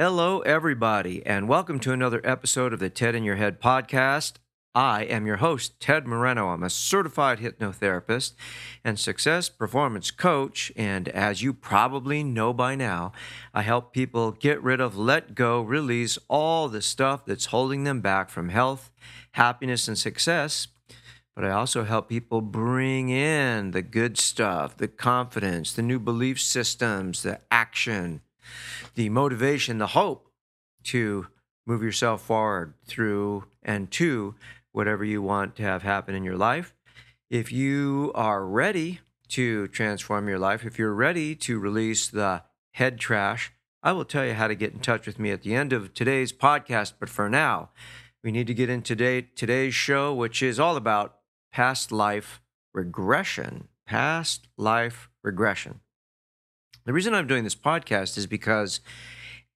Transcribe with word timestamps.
Hello, 0.00 0.38
everybody, 0.42 1.26
and 1.26 1.48
welcome 1.48 1.80
to 1.80 1.90
another 1.90 2.20
episode 2.22 2.72
of 2.72 2.78
the 2.78 2.88
TED 2.88 3.16
in 3.16 3.24
Your 3.24 3.34
Head 3.34 3.60
podcast. 3.60 4.34
I 4.72 5.02
am 5.02 5.26
your 5.26 5.38
host, 5.38 5.80
Ted 5.80 6.06
Moreno. 6.06 6.50
I'm 6.50 6.62
a 6.62 6.70
certified 6.70 7.40
hypnotherapist 7.40 8.34
and 8.84 8.96
success 8.96 9.48
performance 9.48 10.12
coach. 10.12 10.70
And 10.76 11.08
as 11.08 11.42
you 11.42 11.52
probably 11.52 12.22
know 12.22 12.52
by 12.52 12.76
now, 12.76 13.10
I 13.52 13.62
help 13.62 13.92
people 13.92 14.30
get 14.30 14.62
rid 14.62 14.80
of, 14.80 14.96
let 14.96 15.34
go, 15.34 15.62
release 15.62 16.16
all 16.28 16.68
the 16.68 16.80
stuff 16.80 17.24
that's 17.26 17.46
holding 17.46 17.82
them 17.82 18.00
back 18.00 18.30
from 18.30 18.50
health, 18.50 18.92
happiness, 19.32 19.88
and 19.88 19.98
success. 19.98 20.68
But 21.34 21.44
I 21.44 21.50
also 21.50 21.82
help 21.82 22.08
people 22.08 22.40
bring 22.40 23.08
in 23.08 23.72
the 23.72 23.82
good 23.82 24.16
stuff, 24.16 24.76
the 24.76 24.86
confidence, 24.86 25.72
the 25.72 25.82
new 25.82 25.98
belief 25.98 26.40
systems, 26.40 27.24
the 27.24 27.40
action 27.50 28.20
the 28.94 29.08
motivation, 29.08 29.78
the 29.78 29.88
hope 29.88 30.30
to 30.84 31.26
move 31.66 31.82
yourself 31.82 32.22
forward 32.22 32.74
through 32.86 33.44
and 33.62 33.90
to 33.90 34.34
whatever 34.72 35.04
you 35.04 35.20
want 35.20 35.56
to 35.56 35.62
have 35.62 35.82
happen 35.82 36.14
in 36.14 36.24
your 36.24 36.36
life. 36.36 36.74
If 37.30 37.52
you 37.52 38.12
are 38.14 38.44
ready 38.44 39.00
to 39.28 39.68
transform 39.68 40.28
your 40.28 40.38
life, 40.38 40.64
if 40.64 40.78
you're 40.78 40.94
ready 40.94 41.34
to 41.36 41.58
release 41.58 42.08
the 42.08 42.42
head 42.72 42.98
trash, 42.98 43.52
I 43.82 43.92
will 43.92 44.04
tell 44.04 44.24
you 44.24 44.34
how 44.34 44.48
to 44.48 44.54
get 44.54 44.72
in 44.72 44.80
touch 44.80 45.06
with 45.06 45.18
me 45.18 45.30
at 45.30 45.42
the 45.42 45.54
end 45.54 45.72
of 45.72 45.94
today's 45.94 46.32
podcast. 46.32 46.94
But 46.98 47.08
for 47.08 47.28
now, 47.28 47.70
we 48.24 48.32
need 48.32 48.46
to 48.46 48.54
get 48.54 48.70
into 48.70 48.96
today, 48.96 49.28
today's 49.34 49.74
show, 49.74 50.14
which 50.14 50.42
is 50.42 50.58
all 50.58 50.76
about 50.76 51.18
past 51.52 51.92
life 51.92 52.40
regression. 52.72 53.68
Past 53.86 54.48
life 54.56 55.08
regression. 55.22 55.80
The 56.88 56.94
reason 56.94 57.12
I'm 57.12 57.26
doing 57.26 57.44
this 57.44 57.54
podcast 57.54 58.16
is 58.16 58.26
because 58.26 58.80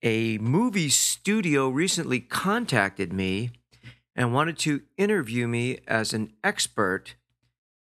a 0.03 0.37
movie 0.37 0.91
studio 0.91 1.71
recently 1.71 2.21
contacted 2.21 3.11
me 3.11 3.53
and 4.15 4.35
wanted 4.35 4.59
to 4.59 4.83
interview 4.99 5.49
me 5.49 5.79
as 5.89 6.13
an 6.13 6.35
expert 6.45 7.15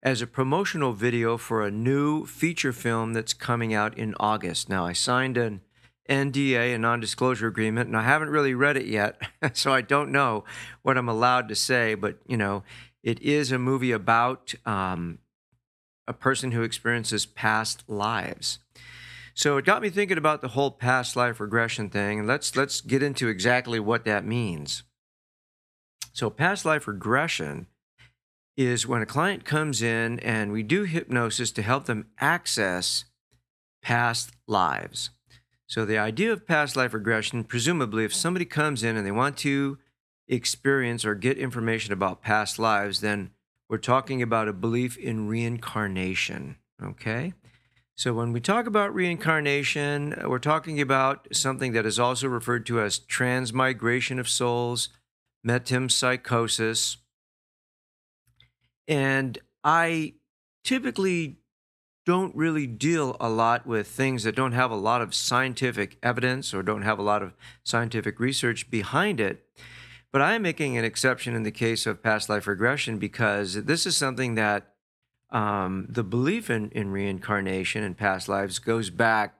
as 0.04 0.22
a 0.22 0.28
promotional 0.28 0.92
video 0.92 1.38
for 1.38 1.66
a 1.66 1.72
new 1.72 2.26
feature 2.26 2.74
film 2.74 3.14
that's 3.14 3.34
coming 3.34 3.74
out 3.74 3.98
in 3.98 4.16
August. 4.20 4.68
Now, 4.68 4.86
I 4.86 4.92
signed 4.92 5.38
an 5.38 5.62
NDA, 6.10 6.76
a 6.76 6.78
non 6.78 7.00
disclosure 7.00 7.48
agreement, 7.48 7.88
and 7.88 7.96
I 7.96 8.04
haven't 8.04 8.32
really 8.32 8.54
read 8.54 8.76
it 8.76 8.88
yet, 8.88 9.18
so 9.54 9.72
I 9.72 9.80
don't 9.80 10.12
know 10.12 10.44
what 10.82 10.98
I'm 10.98 11.08
allowed 11.08 11.48
to 11.48 11.56
say, 11.56 11.96
but 11.96 12.18
you 12.28 12.36
know, 12.36 12.64
it 13.02 13.22
is 13.22 13.54
a 13.54 13.58
movie 13.58 13.94
about 13.94 14.54
um, 14.66 15.20
a 16.06 16.12
person 16.12 16.52
who 16.52 16.64
experiences 16.64 17.26
past 17.26 17.86
lives. 17.88 18.60
So 19.38 19.58
it 19.58 19.66
got 19.66 19.84
me 19.84 19.92
thinking 19.92 20.18
about 20.18 20.42
the 20.42 20.48
whole 20.48 20.72
past 20.72 21.16
life 21.16 21.40
regression 21.40 21.92
thing, 21.92 22.18
and 22.18 22.28
let's 22.28 22.56
let's 22.56 22.82
get 22.82 23.04
into 23.04 23.28
exactly 23.28 23.80
what 23.80 24.04
that 24.06 24.26
means. 24.26 24.82
So 26.12 26.32
past 26.32 26.66
life 26.66 26.88
regression 26.88 27.68
is 28.58 28.88
when 28.88 29.04
a 29.04 29.06
client 29.06 29.46
comes 29.46 29.84
in 29.84 30.20
and 30.22 30.52
we 30.52 30.64
do 30.64 30.86
hypnosis 30.86 31.52
to 31.52 31.62
help 31.62 31.86
them 31.86 32.08
access 32.20 33.06
past 33.84 34.32
lives. 34.48 35.12
So 35.68 35.86
the 35.86 36.00
idea 36.00 36.34
of 36.34 36.48
past 36.48 36.76
life 36.76 36.96
regression, 36.96 37.44
presumably 37.44 38.06
if 38.06 38.16
somebody 38.16 38.46
comes 38.46 38.84
in 38.84 38.98
and 38.98 39.06
they 39.06 39.12
want 39.12 39.38
to 39.38 39.78
experience 40.28 41.06
or 41.06 41.14
get 41.14 41.38
information 41.38 41.94
about 41.94 42.24
past 42.24 42.58
lives, 42.58 43.02
then 43.02 43.30
we're 43.70 43.78
talking 43.78 44.24
about 44.24 44.48
a 44.48 44.54
belief 44.54 44.98
in 44.98 45.28
reincarnation, 45.28 46.56
okay? 46.84 47.34
So, 47.98 48.14
when 48.14 48.32
we 48.32 48.40
talk 48.40 48.68
about 48.68 48.94
reincarnation, 48.94 50.14
uh, 50.14 50.30
we're 50.30 50.38
talking 50.38 50.80
about 50.80 51.30
something 51.36 51.72
that 51.72 51.84
is 51.84 51.98
also 51.98 52.28
referred 52.28 52.64
to 52.68 52.80
as 52.80 53.00
transmigration 53.00 54.20
of 54.20 54.30
souls, 54.30 54.90
metempsychosis. 55.44 56.98
And 58.88 59.40
I 59.64 60.14
typically 60.64 61.40
don't 62.06 62.36
really 62.36 62.68
deal 62.68 63.18
a 63.20 63.30
lot 63.30 63.66
with 63.66 63.88
things 63.88 64.24
that 64.26 64.36
don't 64.36 64.52
have 64.52 64.70
a 64.70 64.76
lot 64.76 65.02
of 65.02 65.16
scientific 65.16 65.98
evidence 66.04 66.54
or 66.54 66.62
don't 66.62 66.84
have 66.84 67.00
a 67.00 67.04
lot 67.04 67.24
of 67.24 67.34
scientific 67.64 68.20
research 68.20 68.70
behind 68.70 69.20
it. 69.20 69.44
But 70.12 70.22
I 70.22 70.36
am 70.36 70.44
making 70.44 70.78
an 70.78 70.86
exception 70.86 71.34
in 71.34 71.42
the 71.42 71.52
case 71.52 71.88
of 71.88 72.04
past 72.04 72.30
life 72.30 72.46
regression 72.46 73.00
because 73.00 73.56
this 73.66 73.88
is 73.88 73.98
something 73.98 74.36
that 74.36 74.76
um, 75.30 75.88
the 75.90 76.04
belief 76.04 76.50
in, 76.50 76.70
in 76.72 76.92
reincarnation 76.92 77.84
and 77.84 77.98
past 77.98 78.30
lives 78.30 78.60
goes 78.60 78.90
back 78.90 79.36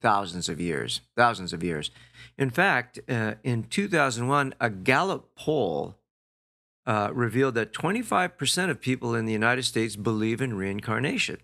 thousands 0.00 0.48
of 0.48 0.60
years, 0.60 1.00
thousands 1.16 1.52
of 1.52 1.62
years. 1.62 1.90
In 2.36 2.50
fact, 2.50 3.00
uh, 3.08 3.34
in 3.42 3.64
2001, 3.64 4.54
a 4.60 4.70
Gallup 4.70 5.34
poll 5.34 5.96
uh, 6.86 7.10
revealed 7.12 7.54
that 7.54 7.72
25% 7.72 8.70
of 8.70 8.80
people 8.80 9.14
in 9.14 9.24
the 9.24 9.32
United 9.32 9.64
States 9.64 9.96
believe 9.96 10.40
in 10.40 10.54
reincarnation. 10.54 11.38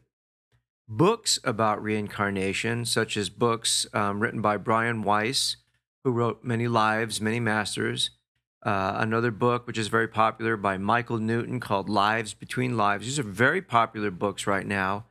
Books 0.86 1.38
about 1.44 1.82
reincarnation, 1.82 2.84
such 2.84 3.16
as 3.16 3.30
books 3.30 3.86
um, 3.94 4.20
written 4.20 4.42
by 4.42 4.56
Brian 4.56 5.02
Weiss, 5.02 5.56
who 6.04 6.10
wrote 6.10 6.44
Many 6.44 6.68
Lives, 6.68 7.20
Many 7.20 7.40
Masters, 7.40 8.10
uh, 8.62 8.94
another 8.96 9.30
book, 9.30 9.66
which 9.66 9.78
is 9.78 9.88
very 9.88 10.08
popular 10.08 10.56
by 10.56 10.76
Michael 10.76 11.18
Newton 11.18 11.60
called 11.60 11.88
Lives 11.88 12.34
Between 12.34 12.76
Lives. 12.76 13.06
These 13.06 13.18
are 13.18 13.22
very 13.22 13.62
popular 13.62 14.10
books 14.10 14.46
right 14.46 14.66
now. 14.66 15.06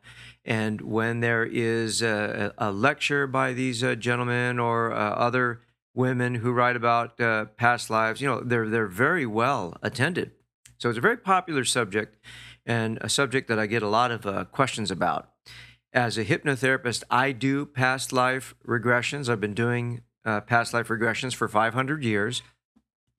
And 0.46 0.82
when 0.82 1.20
there 1.20 1.46
is 1.46 2.02
a, 2.02 2.54
a 2.58 2.72
lecture 2.72 3.28
by 3.28 3.54
these 3.54 3.84
uh, 3.84 3.96
gentlemen 3.96 4.60
or 4.60 4.94
uh, 4.94 4.98
other 4.98 5.62
women 5.94 6.36
who 6.36 6.52
write 6.52 6.76
about 6.76 7.20
uh, 7.20 7.46
past 7.58 7.90
lives, 7.90 8.22
you 8.22 8.28
know, 8.28 8.42
they're, 8.42 8.70
they're 8.70 8.88
very 8.88 9.26
well 9.26 9.78
attended. 9.82 10.32
So 10.78 10.90
it's 10.90 10.98
a 10.98 11.02
very 11.02 11.18
popular 11.18 11.66
subject 11.66 12.18
and 12.66 13.00
a 13.02 13.10
subject 13.10 13.48
that 13.48 13.60
I 13.60 13.66
get 13.66 13.84
a 13.84 13.88
lot 13.88 14.12
of 14.12 14.26
uh, 14.26 14.46
questions 14.46 14.92
about. 14.92 15.32
As 15.92 16.18
a 16.20 16.24
hypnotherapist, 16.24 17.04
I 17.10 17.32
do 17.32 17.66
past 17.66 18.14
life 18.14 18.54
regressions. 18.66 19.28
I've 19.28 19.42
been 19.42 19.56
doing 19.56 20.02
past 20.46 20.74
life 20.76 20.90
regressions 20.90 21.34
for 21.34 21.48
500 21.48 22.04
years. 22.04 22.44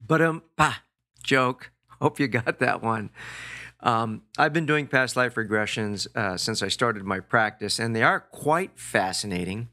But 0.05 0.21
um, 0.21 0.43
bah, 0.55 0.75
joke. 1.23 1.71
Hope 2.01 2.19
you 2.19 2.27
got 2.27 2.59
that 2.59 2.81
one. 2.81 3.11
Um, 3.81 4.23
I've 4.37 4.53
been 4.53 4.65
doing 4.65 4.87
past 4.87 5.15
life 5.15 5.35
regressions 5.35 6.07
uh, 6.15 6.37
since 6.37 6.61
I 6.61 6.67
started 6.67 7.03
my 7.03 7.19
practice, 7.19 7.79
and 7.79 7.95
they 7.95 8.03
are 8.03 8.19
quite 8.19 8.79
fascinating. 8.79 9.69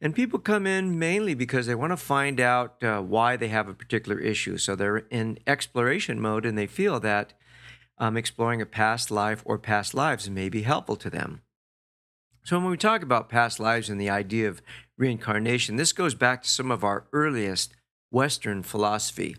And 0.00 0.14
people 0.14 0.38
come 0.38 0.66
in 0.66 0.98
mainly 0.98 1.34
because 1.34 1.66
they 1.66 1.74
want 1.74 1.90
to 1.90 1.96
find 1.96 2.40
out 2.40 2.82
uh, 2.84 3.00
why 3.00 3.36
they 3.36 3.48
have 3.48 3.68
a 3.68 3.74
particular 3.74 4.18
issue. 4.18 4.56
So 4.58 4.76
they're 4.76 4.98
in 4.98 5.38
exploration 5.46 6.20
mode, 6.20 6.46
and 6.46 6.56
they 6.56 6.68
feel 6.68 7.00
that 7.00 7.32
um, 7.98 8.16
exploring 8.16 8.62
a 8.62 8.66
past 8.66 9.10
life 9.10 9.42
or 9.44 9.58
past 9.58 9.92
lives 9.92 10.30
may 10.30 10.48
be 10.48 10.62
helpful 10.62 10.96
to 10.96 11.10
them. 11.10 11.42
So 12.44 12.58
when 12.58 12.70
we 12.70 12.76
talk 12.76 13.02
about 13.02 13.28
past 13.28 13.58
lives 13.58 13.90
and 13.90 14.00
the 14.00 14.08
idea 14.08 14.48
of 14.48 14.62
reincarnation, 14.96 15.76
this 15.76 15.92
goes 15.92 16.14
back 16.14 16.42
to 16.42 16.48
some 16.48 16.70
of 16.70 16.84
our 16.84 17.06
earliest 17.12 17.74
Western 18.10 18.62
philosophy. 18.62 19.36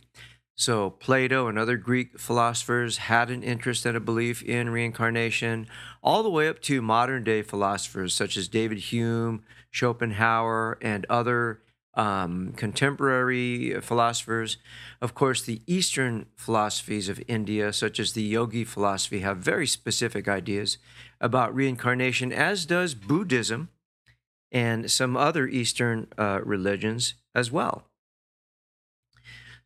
So, 0.56 0.89
Plato 0.89 1.48
and 1.48 1.57
other 1.57 1.77
Greek 1.77 2.19
philosophers 2.19 2.98
had 2.98 3.30
an 3.30 3.44
interest 3.44 3.86
and 3.86 3.95
a 3.95 4.01
belief 4.01 4.44
in 4.44 4.69
reincarnation, 4.69 5.68
all 6.04 6.21
the 6.21 6.30
way 6.30 6.50
up 6.50 6.62
to 6.63 6.81
modern 6.81 7.24
day 7.24 7.42
philosophers 7.42 8.13
such 8.13 8.36
as 8.36 8.50
David 8.50 8.80
Hume, 8.80 9.44
Schopenhauer, 9.71 10.77
and 10.81 11.06
other 11.10 11.62
um, 11.94 12.54
contemporary 12.57 13.80
philosophers. 13.81 14.57
Of 15.01 15.15
course, 15.15 15.42
the 15.42 15.62
Eastern 15.65 16.25
philosophies 16.36 17.10
of 17.10 17.22
India, 17.27 17.72
such 17.72 18.00
as 18.00 18.13
the 18.13 18.24
Yogi 18.24 18.63
philosophy, 18.63 19.19
have 19.19 19.38
very 19.38 19.68
specific 19.68 20.27
ideas 20.27 20.77
about 21.22 21.56
reincarnation, 21.56 22.31
as 22.31 22.65
does 22.65 22.95
Buddhism 22.95 23.69
and 24.51 24.89
some 24.92 25.15
other 25.15 25.48
Eastern 25.48 26.07
uh, 26.18 26.39
religions 26.44 27.15
as 27.33 27.51
well. 27.51 27.88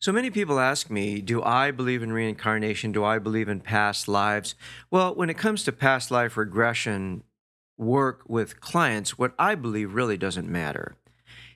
So 0.03 0.11
many 0.11 0.29
people 0.29 0.59
ask 0.59 0.89
me, 0.89 1.21
do 1.21 1.41
I 1.41 1.71
believe 1.71 2.03
in 2.03 2.11
reincarnation? 2.11 2.91
Do 2.91 3.05
I 3.05 3.19
believe 3.19 3.47
in 3.47 3.61
past 3.61 4.09
lives? 4.09 4.53
Well, 4.91 5.15
when 5.15 5.29
it 5.29 5.37
comes 5.37 5.63
to 5.63 5.71
past 5.71 6.11
life 6.11 6.35
regression 6.35 7.23
work 7.77 8.23
with 8.27 8.59
clients, 8.59 9.17
what 9.17 9.33
I 9.39 9.55
believe 9.55 9.93
really 9.93 10.17
doesn't 10.17 10.49
matter. 10.49 10.97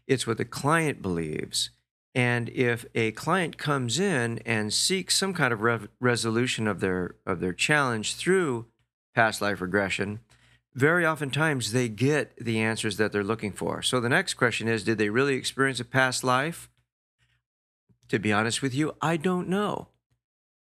it's 0.07 0.25
what 0.25 0.37
the 0.37 0.45
client 0.45 1.01
believes. 1.01 1.71
And 2.15 2.47
if 2.47 2.85
a 2.95 3.11
client 3.11 3.57
comes 3.57 3.99
in 3.99 4.39
and 4.45 4.73
seeks 4.73 5.17
some 5.17 5.33
kind 5.33 5.51
of 5.51 5.59
rev- 5.59 5.89
resolution 5.99 6.69
of 6.69 6.79
their 6.79 7.15
of 7.25 7.41
their 7.41 7.51
challenge 7.51 8.15
through 8.15 8.67
past 9.13 9.41
life 9.41 9.59
regression, 9.59 10.21
very 10.73 11.05
oftentimes 11.05 11.73
they 11.73 11.89
get 11.89 12.33
the 12.37 12.61
answers 12.61 12.95
that 12.95 13.11
they're 13.11 13.25
looking 13.25 13.51
for. 13.51 13.81
So 13.81 13.99
the 13.99 14.07
next 14.07 14.35
question 14.35 14.69
is 14.69 14.85
Did 14.85 14.99
they 14.99 15.09
really 15.09 15.35
experience 15.35 15.81
a 15.81 15.85
past 15.85 16.23
life? 16.23 16.69
To 18.09 18.19
be 18.19 18.31
honest 18.31 18.61
with 18.61 18.73
you, 18.73 18.95
I 19.01 19.17
don't 19.17 19.49
know. 19.49 19.89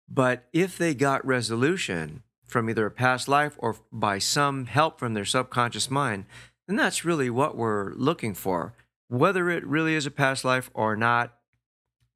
But 0.08 0.44
if 0.52 0.76
they 0.78 0.94
got 0.94 1.26
resolution 1.26 2.22
from 2.46 2.68
either 2.68 2.86
a 2.86 2.90
past 2.90 3.28
life 3.28 3.56
or 3.58 3.76
by 3.90 4.18
some 4.18 4.66
help 4.66 4.98
from 4.98 5.14
their 5.14 5.24
subconscious 5.24 5.90
mind, 5.90 6.26
then 6.66 6.76
that's 6.76 7.04
really 7.04 7.30
what 7.30 7.56
we're 7.56 7.92
looking 7.94 8.34
for. 8.34 8.74
Whether 9.08 9.50
it 9.50 9.66
really 9.66 9.94
is 9.94 10.06
a 10.06 10.10
past 10.10 10.44
life 10.44 10.70
or 10.74 10.96
not 10.96 11.34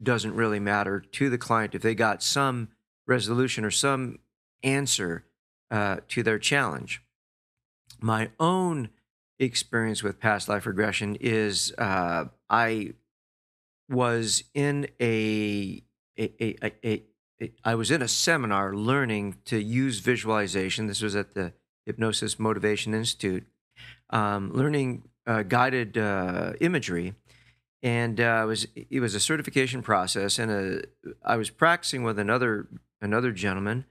doesn't 0.02 0.34
really 0.34 0.60
matter 0.60 1.00
to 1.00 1.28
the 1.28 1.38
client 1.38 1.74
if 1.74 1.82
they 1.82 1.94
got 1.94 2.22
some 2.22 2.68
resolution 3.06 3.64
or 3.64 3.70
some 3.70 4.18
answer 4.62 5.24
uh, 5.70 5.96
to 6.08 6.22
their 6.22 6.38
challenge 6.38 7.02
my 8.00 8.30
own 8.38 8.90
experience 9.38 10.02
with 10.02 10.20
past 10.20 10.48
life 10.48 10.66
regression 10.66 11.16
is 11.20 11.72
uh, 11.78 12.24
I 12.50 12.94
was 13.88 14.44
in 14.54 14.88
a, 15.00 15.82
a, 16.18 16.32
a, 16.40 16.56
a, 16.62 17.04
a 17.40 17.52
I 17.64 17.74
was 17.74 17.90
in 17.90 18.02
a 18.02 18.08
seminar 18.08 18.74
learning 18.74 19.38
to 19.46 19.58
use 19.62 20.00
visualization. 20.00 20.86
This 20.86 21.02
was 21.02 21.14
at 21.14 21.34
the 21.34 21.52
Hypnosis 21.86 22.38
Motivation 22.38 22.94
Institute, 22.94 23.46
um, 24.10 24.52
learning 24.52 25.08
uh, 25.26 25.42
guided 25.42 25.96
uh, 25.96 26.54
imagery, 26.60 27.14
and 27.82 28.20
uh, 28.20 28.40
it 28.42 28.46
was 28.46 28.66
it 28.74 29.00
was 29.00 29.14
a 29.14 29.20
certification 29.20 29.82
process. 29.82 30.38
And 30.38 30.50
a, 30.50 30.82
I 31.24 31.36
was 31.36 31.50
practicing 31.50 32.02
with 32.02 32.18
another 32.18 32.68
another 33.00 33.30
gentleman, 33.30 33.84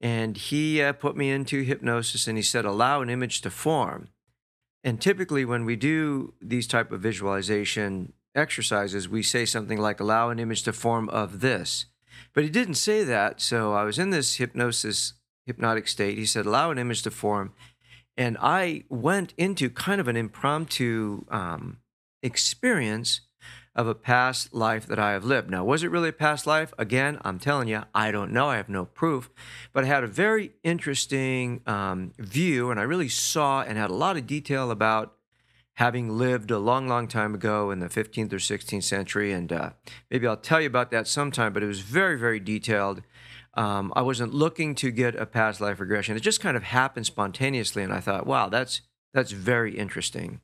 and 0.00 0.36
he 0.36 0.82
uh, 0.82 0.92
put 0.92 1.16
me 1.16 1.30
into 1.30 1.62
hypnosis 1.62 2.26
and 2.26 2.36
he 2.36 2.42
said, 2.42 2.64
allow 2.64 3.00
an 3.00 3.08
image 3.08 3.40
to 3.42 3.50
form. 3.50 4.08
And 4.84 5.00
typically, 5.00 5.44
when 5.44 5.64
we 5.64 5.76
do 5.76 6.34
these 6.40 6.66
type 6.66 6.90
of 6.90 7.00
visualization 7.00 8.12
exercises, 8.34 9.08
we 9.08 9.22
say 9.22 9.44
something 9.44 9.78
like, 9.78 10.00
allow 10.00 10.30
an 10.30 10.38
image 10.38 10.62
to 10.64 10.72
form 10.72 11.08
of 11.08 11.40
this. 11.40 11.86
But 12.34 12.44
he 12.44 12.50
didn't 12.50 12.74
say 12.74 13.04
that. 13.04 13.40
So 13.40 13.72
I 13.72 13.84
was 13.84 13.98
in 13.98 14.10
this 14.10 14.36
hypnosis, 14.36 15.14
hypnotic 15.46 15.88
state. 15.88 16.18
He 16.18 16.26
said, 16.26 16.46
allow 16.46 16.70
an 16.70 16.78
image 16.78 17.02
to 17.02 17.10
form. 17.10 17.52
And 18.16 18.36
I 18.40 18.84
went 18.88 19.34
into 19.36 19.70
kind 19.70 20.00
of 20.00 20.08
an 20.08 20.16
impromptu 20.16 21.24
um, 21.30 21.78
experience 22.22 23.22
of 23.74 23.86
a 23.88 23.94
past 23.94 24.52
life 24.52 24.86
that 24.86 24.98
I 24.98 25.12
have 25.12 25.24
lived. 25.24 25.50
Now, 25.50 25.64
was 25.64 25.82
it 25.82 25.90
really 25.90 26.10
a 26.10 26.12
past 26.12 26.46
life? 26.46 26.74
Again, 26.78 27.18
I'm 27.22 27.38
telling 27.38 27.68
you, 27.68 27.84
I 27.94 28.10
don't 28.10 28.30
know. 28.30 28.48
I 28.48 28.56
have 28.56 28.68
no 28.68 28.84
proof. 28.84 29.30
But 29.72 29.84
I 29.84 29.86
had 29.86 30.04
a 30.04 30.08
very 30.08 30.52
interesting 30.62 31.62
um, 31.66 32.12
view, 32.18 32.70
and 32.70 32.78
I 32.78 32.82
really 32.82 33.08
saw 33.08 33.62
and 33.62 33.78
had 33.78 33.90
a 33.90 33.94
lot 33.94 34.18
of 34.18 34.26
detail 34.26 34.70
about 34.70 35.14
having 35.74 36.18
lived 36.18 36.50
a 36.50 36.58
long, 36.58 36.86
long 36.86 37.08
time 37.08 37.34
ago 37.34 37.70
in 37.70 37.80
the 37.80 37.88
15th 37.88 38.32
or 38.32 38.36
16th 38.36 38.82
century. 38.82 39.32
And 39.32 39.52
uh, 39.52 39.70
maybe 40.10 40.26
I'll 40.26 40.36
tell 40.36 40.60
you 40.60 40.66
about 40.66 40.90
that 40.90 41.08
sometime, 41.08 41.52
but 41.52 41.62
it 41.62 41.66
was 41.66 41.80
very, 41.80 42.18
very 42.18 42.40
detailed. 42.40 43.02
Um, 43.54 43.92
I 43.96 44.02
wasn't 44.02 44.32
looking 44.32 44.74
to 44.76 44.90
get 44.90 45.14
a 45.14 45.26
past 45.26 45.60
life 45.60 45.80
regression. 45.80 46.16
It 46.16 46.20
just 46.20 46.40
kind 46.40 46.56
of 46.56 46.62
happened 46.62 47.06
spontaneously, 47.06 47.82
and 47.82 47.92
I 47.92 48.00
thought, 48.00 48.26
wow, 48.26 48.48
that's 48.48 48.80
that's 49.12 49.32
very 49.32 49.76
interesting. 49.76 50.40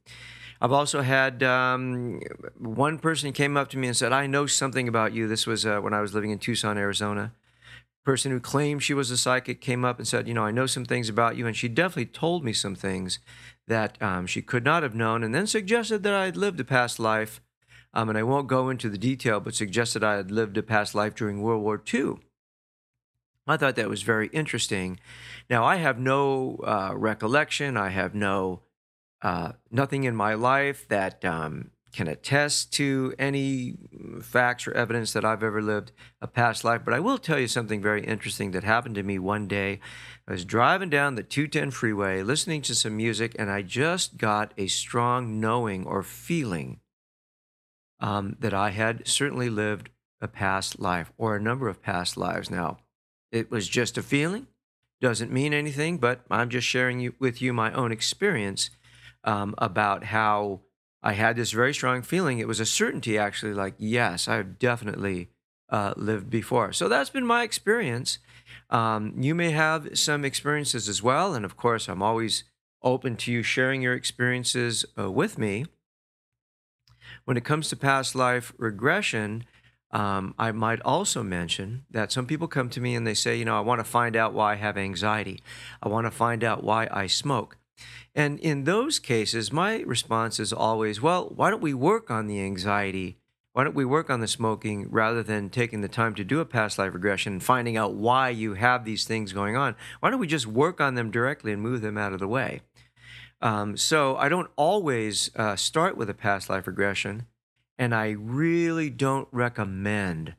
I've 0.61 0.73
also 0.73 1.01
had 1.01 1.43
um, 1.43 2.21
one 2.59 2.99
person 2.99 3.33
came 3.33 3.57
up 3.57 3.69
to 3.69 3.79
me 3.79 3.87
and 3.87 3.97
said, 3.97 4.13
I 4.13 4.27
know 4.27 4.47
something 4.47 4.89
about 4.89 5.13
you. 5.15 5.27
This 5.27 5.47
was 5.47 5.65
uh, 5.65 5.81
when 5.81 5.95
I 5.95 6.01
was 6.01 6.15
living 6.15 6.31
in 6.31 6.39
Tucson, 6.39 6.77
Arizona. 6.77 7.33
Person 8.09 8.33
who 8.33 8.41
claimed 8.41 8.83
she 8.83 8.95
was 8.95 9.11
a 9.11 9.19
psychic 9.19 9.61
came 9.61 9.85
up 9.85 9.99
and 9.99 10.09
said, 10.09 10.27
You 10.27 10.33
know, 10.33 10.47
I 10.47 10.51
know 10.51 10.65
some 10.65 10.87
things 10.87 11.11
about 11.11 11.37
you. 11.37 11.47
And 11.47 11.55
she 11.55 11.69
definitely 11.69 12.07
told 12.07 12.43
me 12.43 12.55
some 12.55 12.75
things 12.75 13.19
that 13.67 14.01
um, 14.01 14.27
she 14.27 14.41
could 14.41 14.65
not 14.65 14.83
have 14.83 14.95
known, 14.95 15.23
and 15.23 15.35
then 15.35 15.47
suggested 15.47 16.03
that 16.05 16.15
I 16.15 16.25
had 16.25 16.35
lived 16.35 16.59
a 16.59 16.65
past 16.65 16.99
life. 16.99 17.43
Um, 17.93 18.09
and 18.09 18.17
I 18.17 18.23
won't 18.23 18.47
go 18.47 18.71
into 18.71 18.89
the 18.89 18.97
detail, 18.97 19.41
but 19.41 19.55
suggested 19.55 20.03
I 20.03 20.17
had 20.17 20.31
lived 20.31 20.57
a 20.57 20.63
past 20.63 20.95
life 20.95 21.15
during 21.15 21.43
World 21.43 21.63
War 21.63 21.83
II. 21.93 22.15
I 23.47 23.59
thought 23.59 23.77
that 23.77 23.91
was 23.91 24.01
very 24.01 24.29
interesting. 24.29 24.99
Now, 25.51 25.67
I 25.67 25.77
have 25.77 25.99
no 25.99 26.61
uh, 26.65 26.93
recollection, 26.97 27.77
I 27.77 27.91
have 27.91 28.15
no 28.15 28.63
uh, 29.21 29.53
nothing 29.71 30.05
in 30.05 30.17
my 30.17 30.33
life 30.33 30.89
that 30.89 31.23
um, 31.27 31.73
can 31.93 32.09
attest 32.09 32.73
to 32.75 33.15
any 33.19 33.75
facts 34.23 34.67
or 34.67 34.73
evidence 34.73 35.13
that 35.13 35.25
I've 35.25 35.43
ever 35.43 35.63
lived 35.63 35.93
a 36.21 36.27
past 36.27 36.65
life. 36.65 36.83
But 36.85 36.95
I 36.95 37.01
will 37.01 37.19
tell 37.19 37.39
you 37.39 37.49
something 37.49 37.81
very 37.81 38.05
interesting 38.05 38.51
that 38.51 38.65
happened 38.65 38.95
to 38.97 39.03
me 39.03 39.19
one 39.19 39.49
day. 39.49 39.81
I 40.27 40.33
was 40.33 40.45
driving 40.45 40.91
down 40.91 41.15
the 41.15 41.23
210 41.23 41.71
freeway, 41.71 42.23
listening 42.23 42.63
to 42.63 42.75
some 42.75 42.97
music, 42.97 43.35
and 43.39 43.51
I 43.51 43.63
just 43.63 44.19
got 44.19 44.53
a 44.59 44.67
strong 44.67 45.41
knowing 45.41 45.87
or 45.87 46.03
feeling 46.03 46.81
um, 48.01 48.37
that 48.39 48.55
I 48.55 48.71
had 48.71 49.07
certainly 49.07 49.49
lived 49.49 49.91
a 50.21 50.29
past 50.29 50.79
life 50.79 51.13
or 51.17 51.37
a 51.37 51.41
number 51.41 51.69
of 51.69 51.83
past 51.83 52.17
lives. 52.17 52.51
Now, 52.51 52.79
it 53.33 53.51
was 53.51 53.69
just 53.69 53.99
a 53.99 54.03
feeling, 54.03 54.47
doesn't 55.01 55.33
mean 55.33 55.55
anything, 55.55 55.99
but 55.99 56.21
I'm 56.31 56.49
just 56.49 56.67
sharing 56.67 57.01
you, 57.01 57.15
with 57.19 57.41
you 57.41 57.53
my 57.53 57.73
own 57.73 57.93
experience 57.93 58.71
um, 59.25 59.55
about 59.59 60.05
how 60.05 60.61
I 61.03 61.13
had 61.13 61.37
this 61.37 61.53
very 61.53 61.73
strong 61.73 62.03
feeling. 62.03 62.39
It 62.39 62.49
was 62.49 62.61
a 62.61 62.67
certainty, 62.67 63.17
actually, 63.19 63.55
like, 63.55 63.75
yes, 63.79 64.27
I've 64.27 64.59
definitely 64.59 65.29
uh, 65.71 65.95
lived 65.97 66.31
before. 66.31 66.73
So 66.73 66.89
that's 66.89 67.11
been 67.11 67.27
my 67.27 67.43
experience. 67.43 68.19
Um, 68.71 69.15
you 69.19 69.35
may 69.35 69.51
have 69.51 69.99
some 69.99 70.25
experiences 70.25 70.89
as 70.89 71.03
well. 71.03 71.35
And 71.35 71.45
of 71.45 71.57
course, 71.57 71.89
I'm 71.89 72.03
always 72.03 72.45
open 72.83 73.17
to 73.17 73.33
you 73.33 73.43
sharing 73.43 73.83
your 73.83 73.95
experiences 73.95 74.85
uh, 74.99 75.11
with 75.11 75.39
me. 75.39 75.67
When 77.25 77.37
it 77.37 77.45
comes 77.45 77.69
to 77.69 77.77
past 77.77 78.15
life 78.15 78.53
regression, 78.59 79.45
um, 79.91 80.35
I 80.39 80.53
might 80.53 80.81
also 80.83 81.23
mention 81.23 81.85
that 81.91 82.13
some 82.13 82.27
people 82.27 82.49
come 82.49 82.71
to 82.71 82.81
me 82.81 82.95
and 82.95 83.07
they 83.07 83.15
say, 83.15 83.37
you 83.37 83.45
know, 83.45 83.57
I 83.57 83.61
want 83.61 83.81
to 83.81 83.85
find 83.85 84.17
out 84.17 84.35
why 84.35 84.53
I 84.53 84.57
have 84.57 84.77
anxiety. 84.77 85.43
I 85.83 85.89
want 85.89 86.07
to 86.07 86.11
find 86.11 86.43
out 86.43 86.65
why 86.65 86.89
I 86.91 87.07
smoke. 87.07 87.58
And 88.15 88.39
in 88.41 88.65
those 88.65 88.99
cases, 88.99 89.53
my 89.53 89.81
response 89.81 90.41
is 90.41 90.53
always, 90.53 91.01
well, 91.01 91.33
why 91.35 91.51
don't 91.51 91.63
we 91.63 91.75
work 91.75 92.11
on 92.11 92.27
the 92.27 92.41
anxiety? 92.41 93.19
Why 93.53 93.65
don't 93.65 93.75
we 93.75 93.85
work 93.85 94.09
on 94.09 94.21
the 94.21 94.29
smoking 94.29 94.89
rather 94.91 95.23
than 95.23 95.51
taking 95.51 95.81
the 95.81 95.89
time 95.89 96.15
to 96.15 96.25
do 96.25 96.41
a 96.41 96.45
past 96.45 96.79
life 96.79 96.95
regression 96.95 97.35
and 97.35 97.43
finding 97.43 97.77
out 97.77 97.95
why 97.95 98.29
you 98.29 98.55
have 98.55 98.85
these 98.85 99.05
things 99.05 99.33
going 99.33 99.57
on? 99.57 99.75
Why 100.01 100.11
don't 100.11 100.21
we 100.21 100.27
just 100.27 100.47
work 100.47 100.81
on 100.81 100.95
them 100.95 101.11
directly 101.11 101.53
and 101.53 101.61
move 101.61 101.81
them 101.81 101.99
out 101.99 102.13
of 102.13 102.21
the 102.21 102.29
way? 102.29 102.61
Um, 103.41 103.77
so 103.77 104.17
I 104.17 104.29
don't 104.29 104.51
always 104.57 105.31
uh, 105.37 105.57
start 105.57 105.97
with 105.97 106.11
a 106.11 106.15
past 106.15 106.51
life 106.51 106.67
regression, 106.67 107.27
and 107.79 107.95
I 107.95 108.11
really 108.11 108.91
don't 108.91 109.29
recommend 109.31 110.35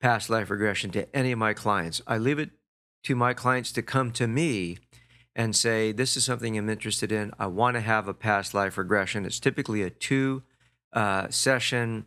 past 0.00 0.28
life 0.28 0.50
regression 0.50 0.90
to 0.92 1.16
any 1.16 1.32
of 1.32 1.38
my 1.38 1.54
clients. 1.54 2.02
I 2.06 2.18
leave 2.18 2.38
it 2.38 2.50
to 3.04 3.14
my 3.14 3.34
clients 3.34 3.72
to 3.72 3.82
come 3.82 4.10
to 4.12 4.26
me 4.26 4.78
and 5.36 5.54
say, 5.54 5.92
This 5.92 6.16
is 6.16 6.24
something 6.24 6.56
I'm 6.56 6.68
interested 6.68 7.12
in. 7.12 7.32
I 7.38 7.46
want 7.46 7.74
to 7.74 7.80
have 7.80 8.08
a 8.08 8.14
past 8.14 8.54
life 8.54 8.78
regression. 8.78 9.24
It's 9.24 9.40
typically 9.40 9.82
a 9.82 9.90
two 9.90 10.42
uh, 10.92 11.28
session. 11.30 12.06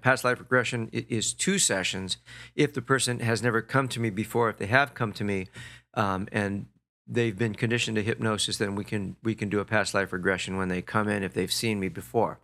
Past 0.00 0.24
life 0.24 0.40
regression 0.40 0.88
is 0.92 1.32
two 1.32 1.58
sessions. 1.58 2.16
If 2.56 2.74
the 2.74 2.82
person 2.82 3.20
has 3.20 3.42
never 3.42 3.62
come 3.62 3.86
to 3.88 4.00
me 4.00 4.10
before, 4.10 4.50
if 4.50 4.56
they 4.56 4.66
have 4.66 4.94
come 4.94 5.12
to 5.12 5.22
me 5.22 5.46
um, 5.94 6.26
and 6.32 6.66
they've 7.06 7.38
been 7.38 7.54
conditioned 7.54 7.96
to 7.96 8.02
hypnosis, 8.02 8.58
then 8.58 8.74
we 8.74 8.84
can 8.84 9.16
we 9.22 9.34
can 9.34 9.48
do 9.48 9.60
a 9.60 9.64
past 9.64 9.94
life 9.94 10.12
regression 10.12 10.56
when 10.56 10.68
they 10.68 10.82
come 10.82 11.08
in 11.08 11.22
if 11.22 11.34
they've 11.34 11.52
seen 11.52 11.78
me 11.78 11.88
before. 11.88 12.40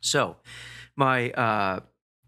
So, 0.00 0.36
my 0.94 1.30
uh, 1.32 1.80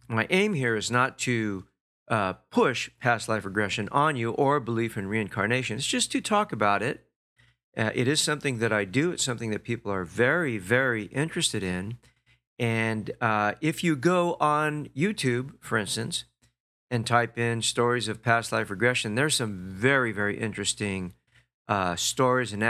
my 0.08 0.26
aim 0.30 0.54
here 0.54 0.76
is 0.76 0.90
not 0.90 1.18
to 1.20 1.64
uh, 2.08 2.34
push 2.50 2.90
past 3.00 3.28
life 3.28 3.44
regression 3.44 3.88
on 3.90 4.16
you 4.16 4.32
or 4.32 4.60
belief 4.60 4.96
in 4.96 5.06
reincarnation. 5.06 5.76
It's 5.76 5.86
just 5.86 6.12
to 6.12 6.20
talk 6.20 6.52
about 6.52 6.82
it. 6.82 7.04
Uh, 7.76 7.90
it 7.94 8.06
is 8.06 8.20
something 8.20 8.58
that 8.58 8.72
I 8.72 8.84
do. 8.84 9.12
It's 9.12 9.24
something 9.24 9.50
that 9.50 9.64
people 9.64 9.90
are 9.90 10.04
very, 10.04 10.58
very 10.58 11.04
interested 11.04 11.62
in. 11.62 11.98
And 12.58 13.10
uh, 13.20 13.52
if 13.60 13.82
you 13.82 13.96
go 13.96 14.36
on 14.40 14.88
YouTube, 14.96 15.54
for 15.60 15.78
instance, 15.78 16.24
and 16.90 17.06
type 17.06 17.38
in 17.38 17.62
stories 17.62 18.08
of 18.08 18.22
past 18.22 18.52
life 18.52 18.68
regression, 18.68 19.14
there's 19.14 19.36
some 19.36 19.70
very, 19.70 20.12
very 20.12 20.38
interesting 20.38 21.14
uh, 21.66 21.96
stories 21.96 22.52
and 22.52 22.62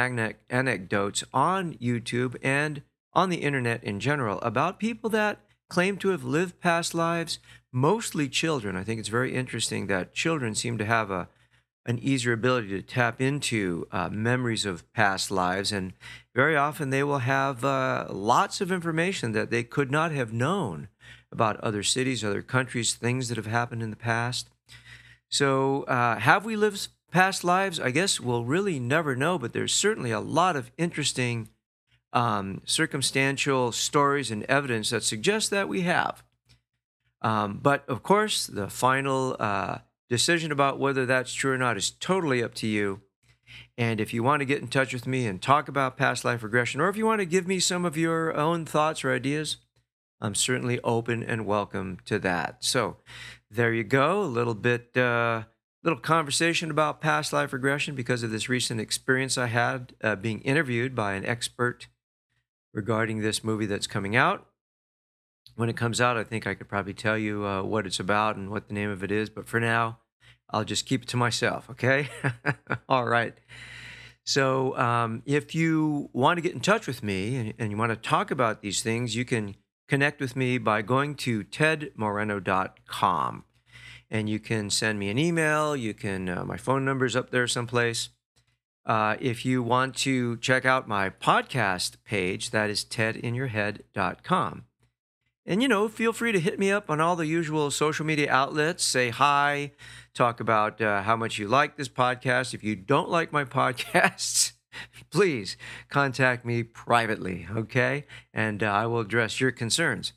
anecdotes 0.49 1.25
on 1.35 1.75
YouTube 1.75 2.37
and 2.43 2.83
on 3.13 3.31
the 3.31 3.39
internet 3.39 3.83
in 3.83 3.99
general 3.99 4.41
about 4.41 4.79
people 4.79 5.11
that 5.11 5.41
claim 5.69 5.97
to 5.97 6.11
have 6.11 6.23
lived 6.23 6.61
past 6.61 6.95
lives, 6.95 7.39
mostly 7.73 8.29
children. 8.29 8.77
I 8.77 8.85
think 8.85 9.01
it's 9.01 9.09
very 9.09 9.35
interesting 9.35 9.87
that 9.87 10.13
children 10.13 10.55
seem 10.55 10.79
to 10.79 10.85
have 10.85 11.11
a, 11.11 11.29
an 11.87 11.99
easier 11.99 12.33
ability 12.33 12.69
to 12.69 12.83
tap 12.83 13.21
into 13.21 13.89
uh, 13.91 14.09
memories 14.11 14.67
of 14.67 14.91
past 14.93 15.31
lives. 15.31 15.73
And 15.73 15.95
very 16.35 16.57
often 16.57 16.91
they 16.91 17.03
will 17.03 17.19
have 17.19 17.65
uh, 17.65 18.07
lots 18.11 18.61
of 18.61 18.71
information 18.71 19.33
that 19.33 19.51
they 19.51 19.65
could 19.65 19.91
not 19.91 20.13
have 20.13 20.33
known 20.33 20.89
about 21.33 21.59
other 21.61 21.83
cities, 21.83 22.23
other 22.23 22.43
countries, 22.43 22.95
things 22.95 23.29
that 23.29 23.37
have 23.37 23.47
happened 23.47 23.83
in 23.83 23.91
the 23.91 23.97
past. 23.97 24.51
So, 25.31 25.85
uh, 25.85 26.19
have 26.19 26.45
we 26.45 26.57
lived 26.57 26.89
past 27.11 27.43
lives? 27.43 27.81
I 27.81 27.91
guess 27.91 28.21
we'll 28.21 28.45
really 28.45 28.79
never 28.79 29.17
know, 29.17 29.39
but 29.39 29.55
there's 29.55 29.73
certainly 29.73 30.11
a 30.11 30.21
lot 30.21 30.57
of 30.57 30.71
interesting 30.77 31.49
um, 32.13 32.61
circumstantial 32.67 33.73
stories 33.73 34.31
and 34.31 34.43
evidence 34.45 34.91
that 34.91 35.03
suggest 35.03 35.49
that 35.51 35.69
we 35.69 35.83
have. 35.83 36.23
Um, 37.23 37.61
but 37.63 37.89
of 37.89 38.03
course, 38.03 38.47
the 38.47 38.69
final 38.69 39.37
uh, 39.39 39.79
decision 40.11 40.53
about 40.53 40.79
whether 40.79 41.07
that's 41.07 41.33
true 41.33 41.53
or 41.53 41.59
not 41.59 41.77
is 41.77 41.91
totally 41.91 42.43
up 42.43 42.55
to 42.57 42.67
you. 42.67 43.01
And 43.79 44.01
if 44.01 44.13
you 44.13 44.23
want 44.23 44.41
to 44.41 44.47
get 44.47 44.61
in 44.61 44.69
touch 44.69 44.93
with 44.93 45.07
me 45.07 45.27
and 45.27 45.41
talk 45.41 45.69
about 45.69 45.97
past 45.97 46.25
life 46.25 46.43
regression, 46.43 46.81
or 46.81 46.89
if 46.89 46.97
you 46.97 47.07
want 47.07 47.21
to 47.21 47.27
give 47.27 47.47
me 47.47 47.61
some 47.61 47.85
of 47.85 47.97
your 47.97 48.35
own 48.35 48.65
thoughts 48.65 49.05
or 49.05 49.13
ideas, 49.13 49.59
I'm 50.21 50.35
certainly 50.35 50.81
open 50.85 51.23
and 51.23 51.47
welcome 51.47 51.99
to 52.07 52.19
that. 52.21 52.65
So 52.65 52.99
there 53.51 53.73
you 53.73 53.85
go, 53.85 54.23
a 54.23 54.25
little 54.25 54.55
bit, 54.55 54.97
uh, 54.97 55.45
little 55.83 55.99
conversation 55.99 56.71
about 56.71 57.01
past 57.01 57.33
life 57.33 57.53
regression 57.53 57.95
because 57.95 58.23
of 58.23 58.31
this 58.31 58.49
recent 58.49 58.81
experience 58.81 59.37
I 59.37 59.47
had 59.47 59.95
uh, 60.03 60.17
being 60.17 60.41
interviewed 60.41 60.95
by 60.95 61.15
an 61.15 61.27
expert 61.27 61.89
regarding 62.73 63.21
this 63.21 63.43
movie 63.43 63.67
that's 63.67 63.87
coming 63.87 64.17
out. 64.17 64.47
When 65.55 65.69
it 65.69 65.77
comes 65.77 66.01
out, 66.01 66.17
I 66.17 66.25
think 66.25 66.47
I 66.47 66.55
could 66.55 66.69
probably 66.69 66.95
tell 66.95 67.19
you 67.19 67.47
uh, 67.47 67.63
what 67.63 67.87
it's 67.87 68.01
about 68.01 68.37
and 68.37 68.51
what 68.51 68.69
the 68.69 68.75
name 68.75 68.91
of 68.91 69.05
it 69.05 69.11
is. 69.11 69.29
But 69.29 69.47
for 69.47 69.61
now, 69.61 69.99
I'll 70.51 70.65
just 70.65 70.87
keep 70.87 71.03
it 71.03 71.09
to 71.09 71.17
myself, 71.17 71.69
okay? 71.71 72.09
All 72.89 73.07
right. 73.07 73.35
So, 74.25 74.77
um, 74.79 75.23
if 75.27 75.55
you 75.55 76.09
want 76.13 76.39
to 76.39 76.43
get 76.43 76.53
in 76.53 76.61
touch 76.61 76.87
with 76.87 77.03
me 77.03 77.37
and, 77.37 77.55
and, 77.59 77.71
you 77.73 77.77
want 77.77 77.91
to 77.91 77.97
talk 77.97 78.31
about 78.31 78.63
these 78.63 78.81
things, 78.81 79.17
you 79.17 79.25
can 79.25 79.57
connect 79.89 80.21
with 80.21 80.37
me 80.37 80.59
by 80.59 80.81
going 80.81 81.17
to 81.17 81.43
tedmoreno.com 81.43 83.45
and 84.11 84.29
you 84.29 84.39
can 84.39 84.71
send 84.71 84.99
me 84.99 85.09
an 85.09 85.19
email. 85.19 85.75
You 85.75 85.93
can, 85.93 86.29
uh, 86.29 86.45
my 86.45 86.57
phone 86.57 86.85
number's 86.85 87.17
up 87.17 87.31
there 87.31 87.49
someplace. 87.49 88.11
Uh, 88.85 89.17
if 89.21 89.45
you 89.45 89.63
want 89.63 89.97
to 89.97 90.37
check 90.37 90.65
out 90.65 90.87
my 90.87 91.11
podcast 91.11 91.97
page, 92.05 92.51
that 92.51 92.71
is 92.71 92.85
tedinyourhead.com. 92.85 94.65
And, 95.45 95.61
you 95.61 95.69
know, 95.69 95.89
feel 95.89 96.13
free 96.13 96.31
to 96.31 96.39
hit 96.39 96.59
me 96.59 96.71
up 96.71 96.89
on 96.89 97.01
all 97.01 97.17
the 97.17 97.27
usual 97.27 97.71
social 97.71 98.07
media 98.07 98.31
outlets. 98.31 98.85
Say 98.85 99.11
hi, 99.11 99.73
talk 100.15 100.39
about 100.39 100.81
uh, 100.81 101.03
how 101.03 101.17
much 101.17 101.39
you 101.39 101.49
like 101.49 101.77
this 101.77 101.89
podcast. 101.89 102.55
If 102.55 102.63
you 102.63 102.77
don't 102.77 103.11
like 103.11 103.33
my 103.33 103.45
podcasts, 103.59 104.53
please 105.11 105.57
contact 105.89 106.45
me 106.45 106.63
privately, 106.63 107.49
okay? 107.51 108.05
And 108.33 108.63
uh, 108.63 108.67
I 108.67 108.87
will 108.87 109.01
address 109.01 109.41
your 109.41 109.51
concerns. 109.51 110.13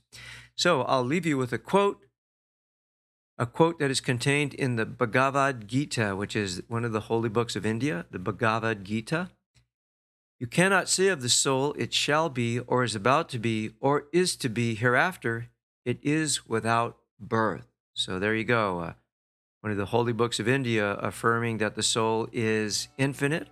So 0.56 0.84
I'll 0.84 1.04
leave 1.04 1.26
you 1.26 1.38
with 1.38 1.52
a 1.52 1.58
quote 1.58 2.02
a 3.38 3.46
quote 3.46 3.80
that 3.80 3.92
is 3.92 4.00
contained 4.00 4.54
in 4.54 4.78
the 4.78 4.86
Bhagavad 4.86 5.68
Gita, 5.68 6.16
which 6.16 6.36
is 6.36 6.64
one 6.70 6.86
of 6.86 6.94
the 6.94 7.02
holy 7.02 7.28
books 7.28 7.56
of 7.58 7.66
India, 7.66 8.06
the 8.10 8.20
Bhagavad 8.20 8.86
Gita. 8.86 9.30
You 10.40 10.48
cannot 10.48 10.90
say 10.90 11.08
of 11.08 11.22
the 11.22 11.30
soul, 11.30 11.74
it 11.78 11.94
shall 11.94 12.30
be, 12.30 12.60
or 12.60 12.84
is 12.84 12.94
about 12.94 13.30
to 13.30 13.40
be, 13.40 13.72
or 13.80 14.08
is 14.12 14.36
to 14.38 14.50
be 14.50 14.76
hereafter. 14.76 15.48
It 15.86 16.00
is 16.04 16.46
without 16.48 16.98
birth. 17.20 17.68
So 17.94 18.20
there 18.20 18.36
you 18.36 18.44
go. 18.44 18.80
Uh, 18.80 18.94
one 19.62 19.72
of 19.72 19.78
the 19.78 19.86
holy 19.86 20.12
books 20.12 20.40
of 20.40 20.48
India 20.48 20.92
affirming 20.96 21.60
that 21.60 21.76
the 21.76 21.84
soul 21.84 22.28
is 22.34 22.90
infinite. 22.98 23.48